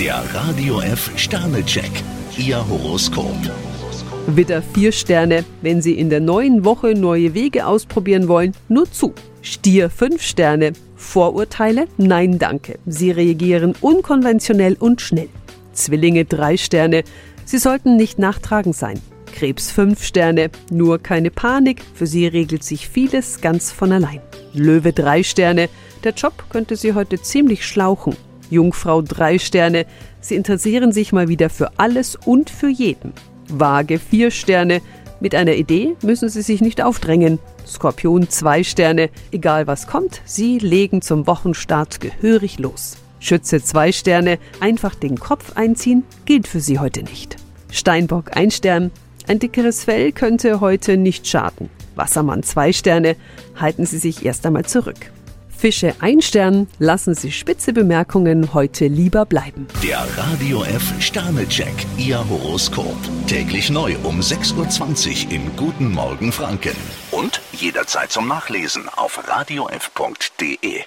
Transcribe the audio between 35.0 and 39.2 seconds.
Mit einer Idee müssen Sie sich nicht aufdrängen. Skorpion zwei Sterne.